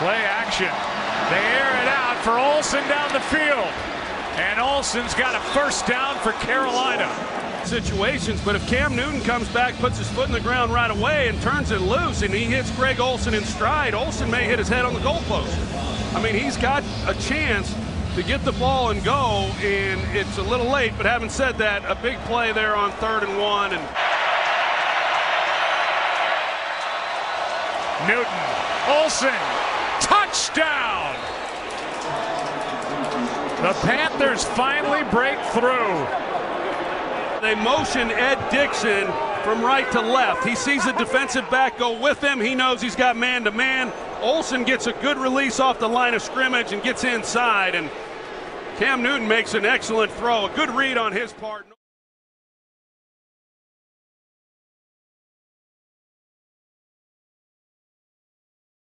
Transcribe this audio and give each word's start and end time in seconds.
Play 0.00 0.16
action. 0.16 0.72
They 1.28 1.44
air 1.60 1.82
it 1.82 1.88
out 1.88 2.16
for 2.24 2.38
Olsen 2.38 2.82
down 2.88 3.12
the 3.12 3.20
field. 3.20 3.68
And 4.40 4.58
Olsen's 4.58 5.12
got 5.12 5.34
a 5.34 5.40
first 5.50 5.86
down 5.86 6.16
for 6.20 6.32
Carolina. 6.40 7.06
Situations, 7.66 8.40
but 8.42 8.56
if 8.56 8.66
Cam 8.66 8.96
Newton 8.96 9.20
comes 9.20 9.46
back, 9.50 9.74
puts 9.74 9.98
his 9.98 10.08
foot 10.08 10.26
in 10.26 10.32
the 10.32 10.40
ground 10.40 10.72
right 10.72 10.90
away, 10.90 11.28
and 11.28 11.38
turns 11.42 11.70
it 11.70 11.82
loose, 11.82 12.22
and 12.22 12.32
he 12.32 12.44
hits 12.44 12.70
Greg 12.76 12.98
Olsen 12.98 13.34
in 13.34 13.44
stride, 13.44 13.92
Olsen 13.92 14.30
may 14.30 14.44
hit 14.44 14.58
his 14.58 14.68
head 14.68 14.86
on 14.86 14.94
the 14.94 15.00
goalpost. 15.00 15.54
I 16.16 16.22
mean, 16.22 16.34
he's 16.34 16.56
got 16.56 16.82
a 17.06 17.12
chance 17.20 17.74
to 18.14 18.22
get 18.22 18.42
the 18.46 18.52
ball 18.52 18.88
and 18.90 19.04
go, 19.04 19.50
and 19.60 20.00
it's 20.16 20.38
a 20.38 20.42
little 20.42 20.70
late. 20.70 20.94
But 20.96 21.04
having 21.04 21.28
said 21.28 21.58
that, 21.58 21.84
a 21.84 21.94
big 22.00 22.18
play 22.20 22.52
there 22.52 22.74
on 22.74 22.90
third 22.92 23.22
and 23.22 23.38
one, 23.38 23.72
and 23.72 23.82
Newton, 28.08 28.40
Olsen, 28.88 29.36
touchdown! 30.30 31.14
The 33.62 33.72
Panthers 33.86 34.44
finally 34.44 35.02
break 35.10 35.38
through. 35.50 36.06
They 37.42 37.54
motion 37.54 38.10
Ed 38.10 38.38
Dickson 38.50 39.06
from 39.42 39.62
right 39.62 39.90
to 39.92 40.00
left. 40.00 40.46
He 40.46 40.54
sees 40.54 40.84
the 40.84 40.92
defensive 40.92 41.48
back 41.50 41.78
go 41.78 42.00
with 42.00 42.22
him. 42.22 42.40
He 42.40 42.54
knows 42.54 42.80
he's 42.80 42.96
got 42.96 43.16
man 43.16 43.44
to 43.44 43.50
man. 43.50 43.92
Olsen 44.20 44.64
gets 44.64 44.86
a 44.86 44.92
good 44.92 45.18
release 45.18 45.58
off 45.60 45.78
the 45.78 45.88
line 45.88 46.14
of 46.14 46.22
scrimmage 46.22 46.72
and 46.72 46.82
gets 46.82 47.04
inside. 47.04 47.74
And 47.74 47.90
Cam 48.76 49.02
Newton 49.02 49.26
makes 49.26 49.54
an 49.54 49.64
excellent 49.64 50.12
throw. 50.12 50.46
A 50.46 50.50
good 50.54 50.70
read 50.70 50.96
on 50.96 51.12
his 51.12 51.32
part. 51.32 51.66